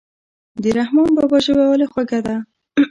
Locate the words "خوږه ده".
1.91-2.35